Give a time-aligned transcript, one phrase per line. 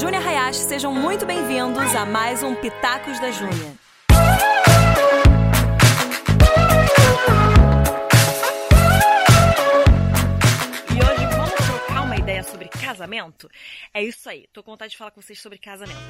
[0.00, 3.74] Júnia Hayashi, sejam muito bem-vindos a mais um Pitacos da Júnia.
[10.90, 13.48] E hoje vamos trocar uma ideia sobre casamento?
[13.92, 16.00] É isso aí, tô com vontade de falar com vocês sobre casamento.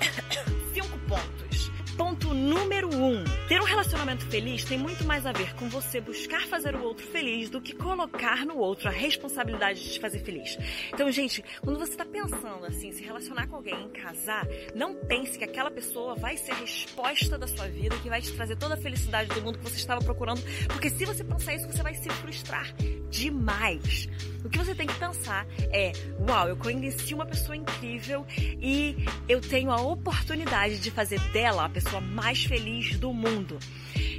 [0.74, 1.70] Cinco pontos.
[2.14, 6.46] Ponto número um: ter um relacionamento feliz tem muito mais a ver com você buscar
[6.46, 10.56] fazer o outro feliz do que colocar no outro a responsabilidade de te fazer feliz.
[10.92, 14.46] Então, gente, quando você está pensando assim, se relacionar com alguém, casar,
[14.76, 18.30] não pense que aquela pessoa vai ser a resposta da sua vida, que vai te
[18.30, 21.66] trazer toda a felicidade do mundo que você estava procurando, porque se você pensar isso,
[21.66, 22.72] você vai se frustrar
[23.10, 24.08] demais.
[24.44, 25.92] O que você tem que pensar é:
[26.28, 28.26] uau, eu conheci uma pessoa incrível
[28.60, 33.58] e eu tenho a oportunidade de fazer dela a pessoa mais feliz do mundo.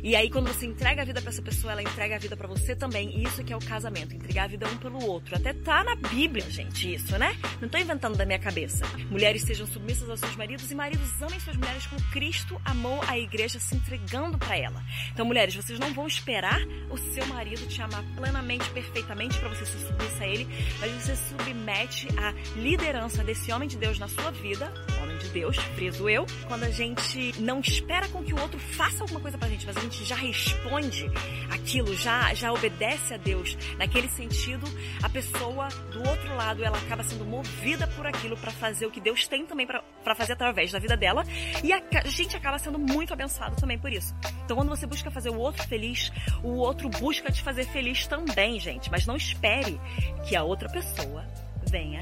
[0.05, 2.47] E aí, quando você entrega a vida para essa pessoa, ela entrega a vida para
[2.47, 3.17] você também.
[3.17, 5.35] E isso que é o casamento, entregar a vida um pelo outro.
[5.35, 7.35] Até tá na Bíblia, gente, isso, né?
[7.59, 8.85] Não tô inventando da minha cabeça.
[9.09, 13.17] Mulheres sejam submissas aos seus maridos e maridos amem suas mulheres como Cristo amou a
[13.17, 14.83] igreja se entregando para ela.
[15.11, 19.65] Então, mulheres, vocês não vão esperar o seu marido te amar plenamente, perfeitamente para você
[19.65, 20.47] se submissa a ele,
[20.81, 25.57] mas você submete a liderança desse homem de Deus na sua vida, homem de Deus,
[25.57, 29.49] friso eu, quando a gente não espera com que o outro faça alguma coisa pra
[29.49, 31.09] gente, mas a gente já responde
[31.49, 33.57] aquilo, já, já obedece a Deus.
[33.77, 34.65] Naquele sentido,
[35.01, 38.99] a pessoa do outro lado, ela acaba sendo movida por aquilo para fazer o que
[38.99, 41.23] Deus tem também para fazer através da vida dela.
[41.63, 44.13] E a, a gente acaba sendo muito abençoado também por isso.
[44.43, 46.11] Então, quando você busca fazer o outro feliz,
[46.43, 48.89] o outro busca te fazer feliz também, gente.
[48.91, 49.79] Mas não espere
[50.27, 51.25] que a outra pessoa
[51.69, 52.01] venha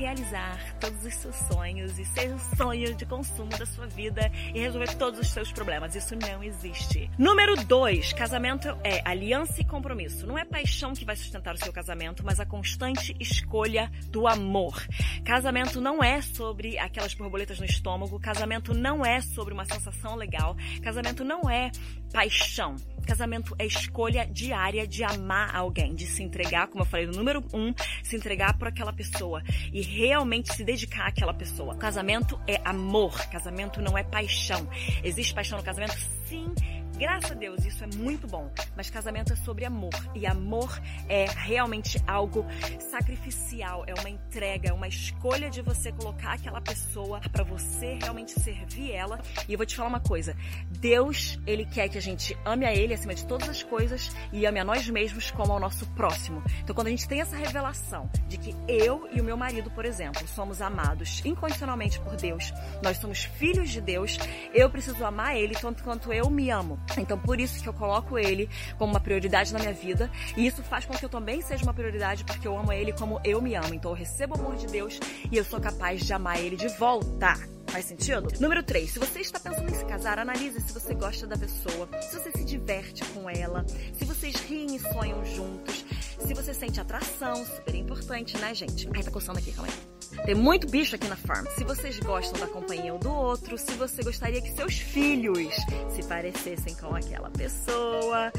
[0.00, 4.58] realizar todos os seus sonhos e ser o sonho de consumo da sua vida e
[4.58, 5.94] resolver todos os seus problemas.
[5.94, 7.10] Isso não existe.
[7.18, 10.26] Número 2, casamento é aliança e compromisso.
[10.26, 14.82] Não é paixão que vai sustentar o seu casamento, mas a constante escolha do amor.
[15.22, 20.56] Casamento não é sobre aquelas borboletas no estômago, casamento não é sobre uma sensação legal,
[20.82, 21.70] casamento não é
[22.10, 22.76] paixão.
[23.06, 27.44] Casamento é escolha diária de amar alguém, de se entregar, como eu falei no número
[27.52, 31.76] um, se entregar por aquela pessoa e realmente se dedicar àquela pessoa.
[31.76, 34.68] Casamento é amor, casamento não é paixão.
[35.02, 35.96] Existe paixão no casamento?
[36.26, 38.50] Sim Graças a Deus, isso é muito bom.
[38.76, 39.94] Mas casamento é sobre amor.
[40.14, 40.78] E amor
[41.08, 42.44] é realmente algo
[42.90, 43.84] sacrificial.
[43.86, 48.92] É uma entrega, é uma escolha de você colocar aquela pessoa para você realmente servir
[48.92, 49.18] ela.
[49.48, 50.36] E eu vou te falar uma coisa.
[50.78, 54.44] Deus, Ele quer que a gente ame a Ele acima de todas as coisas e
[54.44, 56.42] ame a nós mesmos como ao nosso próximo.
[56.62, 59.86] Então, quando a gente tem essa revelação de que eu e o meu marido, por
[59.86, 62.52] exemplo, somos amados incondicionalmente por Deus,
[62.82, 64.18] nós somos filhos de Deus,
[64.52, 66.78] eu preciso amar Ele tanto quanto eu me amo.
[66.98, 70.10] Então, por isso que eu coloco ele como uma prioridade na minha vida.
[70.36, 73.20] E isso faz com que eu também seja uma prioridade, porque eu amo ele como
[73.24, 73.74] eu me amo.
[73.74, 74.98] Então, eu recebo o amor de Deus
[75.30, 77.34] e eu sou capaz de amar ele de volta.
[77.70, 78.28] Faz sentido?
[78.40, 78.90] Número 3.
[78.90, 82.32] Se você está pensando em se casar, analise se você gosta da pessoa, se você
[82.32, 85.84] se diverte com ela, se vocês riem e sonham juntos,
[86.18, 88.88] se você sente atração, super importante, né, gente?
[88.92, 89.99] Ai, tá coçando aqui, calma aí.
[90.24, 91.46] Tem muito bicho aqui na farm.
[91.56, 95.54] Se vocês gostam da companhia um do outro, se você gostaria que seus filhos
[95.94, 98.32] se parecessem com aquela pessoa,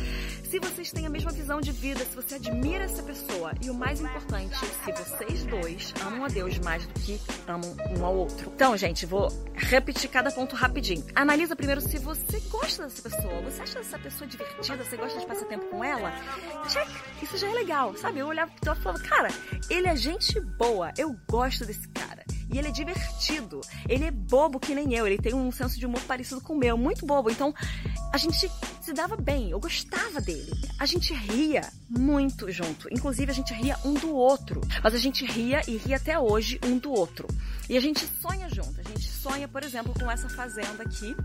[0.50, 3.74] se vocês têm a mesma visão de vida, se você admira essa pessoa e o
[3.74, 8.52] mais importante, se vocês dois amam a Deus mais do que amam um ao outro.
[8.54, 11.06] Então, gente, vou repetir cada ponto rapidinho.
[11.16, 13.42] Analisa primeiro se você gosta dessa pessoa.
[13.44, 14.84] Você acha essa pessoa divertida?
[14.84, 16.12] Você gosta de passar tempo com ela?
[16.68, 16.90] Check!
[17.22, 18.20] Isso já é legal, sabe?
[18.20, 19.30] Eu olhava pro e falava, cara,
[19.70, 20.92] ele é gente boa.
[20.98, 22.24] Eu gosto desse cara.
[22.52, 23.62] E ele é divertido.
[23.88, 25.08] Ele é bobo que nem eu.
[25.08, 26.78] Ele tem um senso de humor parecido com o meu.
[26.78, 27.30] Muito bobo.
[27.30, 27.54] Então,
[28.12, 28.52] a gente
[28.82, 29.52] se dava bem.
[29.52, 30.52] Eu gostava dele.
[30.78, 32.90] A gente ria muito junto.
[32.92, 34.60] Inclusive, a gente ria um do outro.
[34.84, 37.26] Mas a gente ria e ria até hoje um do outro.
[37.70, 38.82] E a gente sonha junto.
[38.82, 41.16] A gente sonha, por exemplo, com essa fazenda aqui.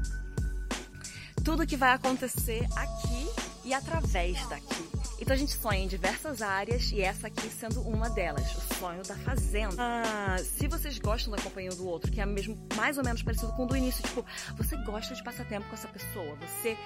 [1.45, 3.27] Tudo que vai acontecer aqui
[3.65, 4.96] e através daqui.
[5.21, 9.03] Então a gente sonha em diversas áreas e essa aqui sendo uma delas, o sonho
[9.03, 9.77] da fazenda.
[9.79, 13.53] Ah, se vocês gostam da companhia do outro, que é mesmo mais ou menos parecido
[13.53, 14.25] com o do início, tipo,
[14.57, 16.77] você gosta de passar tempo com essa pessoa, você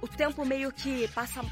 [0.00, 1.42] o tempo meio que passa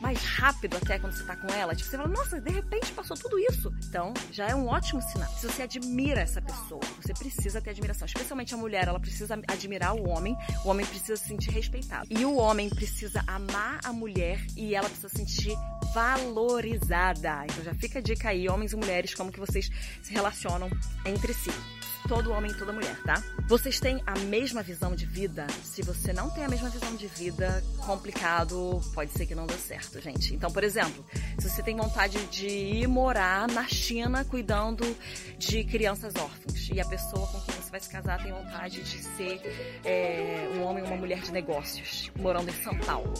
[0.00, 1.74] mais rápido até quando você tá com ela.
[1.74, 3.72] Tipo, você fala, nossa, de repente passou tudo isso.
[3.88, 5.30] Então, já é um ótimo sinal.
[5.32, 8.04] Se você admira essa pessoa, você precisa ter admiração.
[8.06, 12.06] Especialmente a mulher, ela precisa admirar o homem, o homem precisa se sentir respeitado.
[12.10, 15.56] E o homem precisa amar a mulher e ela precisa se sentir
[15.94, 17.44] valorizada.
[17.44, 19.70] Então já fica a dica aí, homens e mulheres, como que vocês
[20.02, 20.68] se relacionam
[21.06, 21.50] entre si.
[22.08, 23.22] todo homem e toda mulher, tá?
[23.48, 25.46] Vocês têm a mesma visão de vida?
[25.62, 29.54] Se você não tem a mesma visão de vida, complicado, pode ser que não dê
[29.54, 30.34] certo, gente.
[30.34, 31.04] Então, por exemplo,
[31.38, 34.84] se você tem vontade de ir morar na China cuidando
[35.38, 39.80] de crianças órfãs e a pessoa com quem vai se casar tem vontade de ser
[39.84, 43.12] é, um homem ou uma mulher de negócios morando em São Paulo,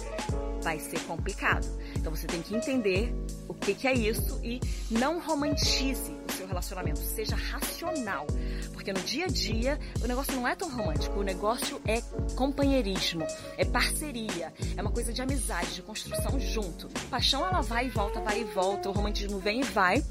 [0.62, 1.67] vai ser complicado.
[1.97, 3.12] Então você tem que entender
[3.49, 4.61] o que, que é isso e
[4.93, 8.29] não romantize o seu relacionamento, seja racional.
[8.73, 12.01] Porque no dia a dia o negócio não é tão romântico, o negócio é
[12.37, 13.27] companheirismo,
[13.59, 16.89] é parceria, é uma coisa de amizade, de construção junto.
[17.06, 20.05] A paixão ela vai e volta, vai e volta, o romantismo vem e vai,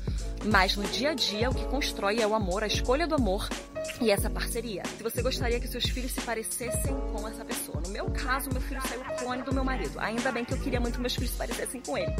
[0.45, 3.48] mas no dia a dia o que constrói é o amor, a escolha do amor
[4.01, 4.84] e essa parceria.
[4.98, 7.81] Se você gostaria que seus filhos se parecessem com essa pessoa.
[7.81, 10.00] No meu caso, meu filho saiu clone do meu marido.
[10.00, 12.13] Ainda bem que eu queria muito que meus filhos se parecessem com ele.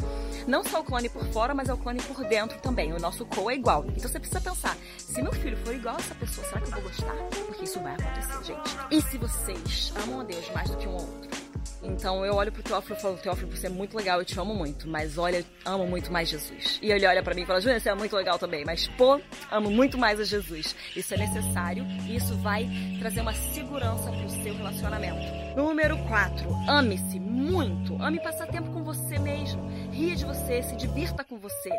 [0.46, 2.92] Não só o clone por fora, mas é o clone por dentro também.
[2.92, 3.84] O nosso co é igual.
[3.88, 6.72] Então você precisa pensar, se meu filho for igual a essa pessoa, será que eu
[6.72, 7.14] vou gostar?
[7.46, 8.76] Porque isso vai acontecer, gente.
[8.90, 11.43] E se vocês amam a Deus mais do que um outro?
[11.82, 14.54] Então eu olho pro Teófilo e falo, Teófilo, você é muito legal, eu te amo
[14.54, 16.78] muito, mas olha, amo muito mais Jesus.
[16.82, 19.20] E ele olha para mim e fala, Júlia, você é muito legal também, mas pô,
[19.50, 20.74] amo muito mais a Jesus.
[20.96, 22.68] Isso é necessário e isso vai
[22.98, 25.44] trazer uma segurança pro seu relacionamento.
[25.56, 27.94] Número 4, ame-se muito.
[28.02, 29.62] Ame passar tempo com você mesmo.
[29.92, 31.70] Ria de você, se divirta com você.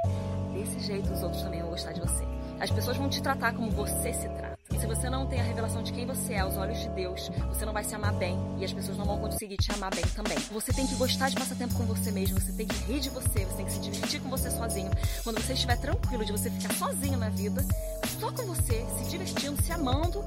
[0.54, 2.24] Desse jeito os outros também vão gostar de você.
[2.60, 4.55] As pessoas vão te tratar como você se trata.
[4.86, 7.66] Se você não tem a revelação de quem você é aos olhos de Deus, você
[7.66, 10.38] não vai se amar bem e as pessoas não vão conseguir te amar bem também.
[10.52, 13.10] Você tem que gostar de passar tempo com você mesmo, você tem que rir de
[13.10, 14.92] você, você tem que se divertir com você sozinho.
[15.24, 17.66] Quando você estiver tranquilo de você ficar sozinho na vida,
[18.20, 20.24] só com você, se divertindo, se amando,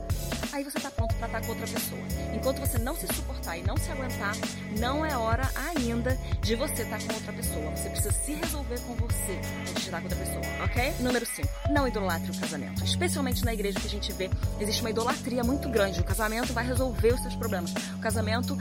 [0.53, 2.01] aí você tá pronto para estar com outra pessoa.
[2.35, 4.35] Enquanto você não se suportar e não se aguentar,
[4.79, 7.71] não é hora ainda de você estar com outra pessoa.
[7.77, 10.95] Você precisa se resolver com você antes de estar com outra pessoa, ok?
[11.01, 11.49] Número 5.
[11.71, 12.85] Não idolatre o casamento.
[12.85, 14.31] Especialmente na igreja que a gente vê,
[14.61, 16.01] existe uma idolatria muito grande.
[16.01, 17.73] O casamento vai resolver os seus problemas.
[17.95, 18.57] O casamento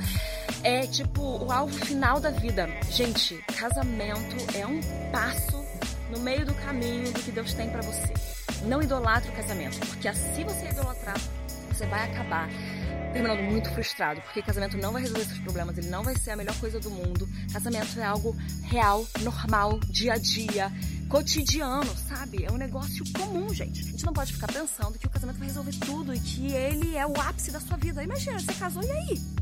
[0.63, 2.67] é tipo o alvo final da vida.
[2.89, 4.81] Gente, casamento é um
[5.11, 5.65] passo
[6.09, 8.13] no meio do caminho do que Deus tem para você.
[8.65, 11.17] Não idolatre o casamento, porque assim você idolatrar,
[11.77, 12.49] você vai acabar
[13.13, 16.35] terminando muito frustrado, porque casamento não vai resolver seus problemas, ele não vai ser a
[16.35, 17.29] melhor coisa do mundo.
[17.53, 20.71] Casamento é algo real, normal, dia a dia,
[21.07, 22.43] cotidiano, sabe?
[22.43, 23.81] É um negócio comum, gente.
[23.81, 26.95] A gente não pode ficar pensando que o casamento vai resolver tudo e que ele
[26.95, 28.03] é o ápice da sua vida.
[28.03, 29.36] Imagina, você casou e aí?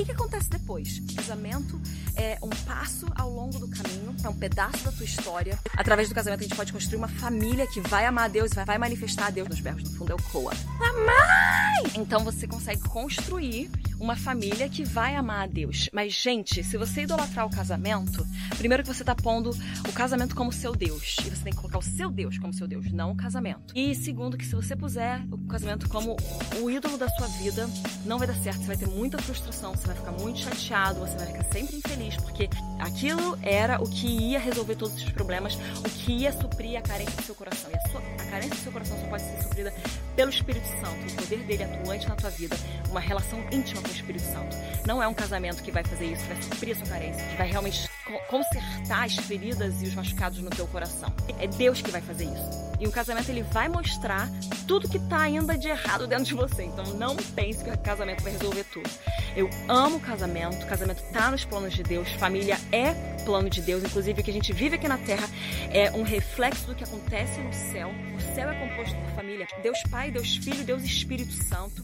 [0.00, 1.02] O que, que acontece depois?
[1.14, 1.78] casamento
[2.16, 5.58] é um passo ao longo do caminho, é um pedaço da tua história.
[5.76, 8.78] Através do casamento a gente pode construir uma família que vai amar a Deus, vai
[8.78, 9.84] manifestar a Deus nos verbos.
[9.84, 10.52] No fundo é o Coa.
[10.80, 11.92] Amai!
[11.94, 13.70] Então você consegue construir
[14.00, 15.88] uma família que vai amar a Deus.
[15.92, 18.26] Mas, gente, se você idolatrar o casamento,
[18.56, 19.50] primeiro que você tá pondo
[19.86, 21.16] o casamento como seu Deus.
[21.20, 23.74] E você tem que colocar o seu Deus como seu Deus, não o casamento.
[23.74, 26.16] E segundo, que se você puser o casamento como
[26.60, 27.68] o ídolo da sua vida,
[28.06, 28.60] não vai dar certo.
[28.60, 32.16] Você vai ter muita frustração, você vai ficar muito chateado, você vai ficar sempre infeliz,
[32.16, 32.48] porque
[32.78, 37.14] aquilo era o que ia resolver todos os problemas, o que ia suprir a carência
[37.16, 37.70] do seu coração.
[37.70, 39.74] E a, sua, a carência do seu coração só pode ser suprida
[40.16, 42.56] pelo Espírito Santo, o poder dele atuante na tua vida,
[42.90, 44.56] uma relação íntima com o Espírito Santo.
[44.86, 47.36] Não é um casamento que vai fazer isso, que vai suprir a sua carência, que
[47.36, 47.88] vai realmente
[48.28, 51.12] consertar as feridas e os machucados no teu coração.
[51.38, 52.70] É Deus que vai fazer isso.
[52.80, 54.28] E o casamento ele vai mostrar
[54.66, 56.64] tudo que tá ainda de errado dentro de você.
[56.64, 58.88] Então não pense que o casamento vai resolver tudo.
[59.36, 62.94] Eu amo o casamento, casamento tá nos planos de Deus, família é
[63.24, 65.28] plano de Deus, inclusive o que a gente vive aqui na terra
[65.70, 67.92] é um reflexo do que acontece no céu.
[68.16, 71.82] O céu é composto por família, Deus Pai, Deus Filho, Deus Espírito Santo.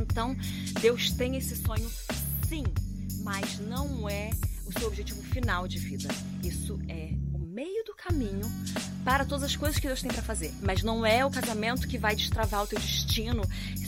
[0.00, 0.36] Então,
[0.80, 1.90] Deus tem esse sonho
[2.48, 2.64] sim,
[3.22, 4.30] mas não é
[4.66, 6.08] o seu objetivo final de vida.
[6.42, 8.46] Isso é o meio do caminho
[9.04, 10.52] para todas as coisas que Deus tem para fazer.
[10.62, 13.42] Mas não é o casamento que vai destravar o teu destino.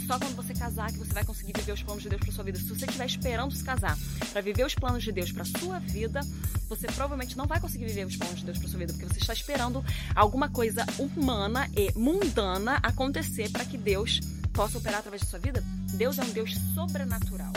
[0.06, 2.44] Só quando você casar que você vai conseguir viver os planos de Deus para sua
[2.44, 2.58] vida.
[2.58, 3.96] Se você estiver esperando se casar
[4.32, 6.20] para viver os planos de Deus para sua vida,
[6.68, 9.20] você provavelmente não vai conseguir viver os planos de Deus para sua vida, porque você
[9.20, 14.20] está esperando alguma coisa humana e mundana acontecer para que Deus
[14.52, 15.62] possa operar através da sua vida.
[15.94, 17.52] Deus é um Deus sobrenatural.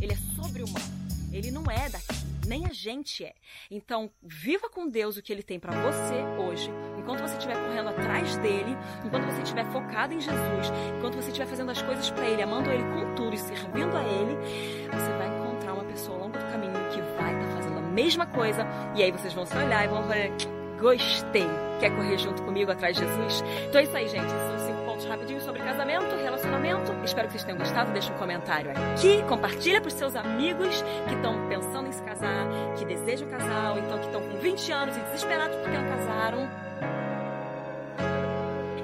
[0.00, 0.98] Ele é sobre-humano.
[1.32, 3.34] Ele não é daqui nem a gente é.
[3.70, 7.90] Então, viva com Deus o que ele tem para você hoje, enquanto você estiver correndo
[7.90, 12.26] atrás dele, enquanto você estiver focado em Jesus, enquanto você estiver fazendo as coisas para
[12.26, 14.34] ele, amando ele com tudo e servindo a ele,
[14.86, 17.82] você vai encontrar uma pessoa ao longo do caminho que vai estar tá fazendo a
[17.82, 18.66] mesma coisa,
[18.96, 20.28] e aí vocês vão se olhar e vão falar:
[20.80, 21.46] gostei.
[21.78, 23.44] Quer correr junto comigo atrás de Jesus?
[23.68, 24.32] Então é isso aí, gente.
[25.06, 26.92] Rapidinhos sobre casamento, relacionamento.
[27.04, 27.92] Espero que vocês tenham gostado.
[27.92, 29.22] Deixa um comentário aqui.
[29.28, 33.78] Compartilha para os seus amigos que estão pensando em se casar, que desejam casar, ou
[33.78, 36.48] então que estão com 20 anos e desesperados porque não casaram.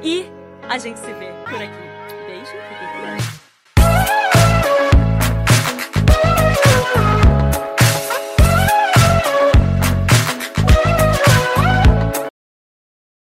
[0.03, 0.31] E
[0.69, 2.27] a gente se vê por aqui.
[2.27, 3.44] Beijo, Deus.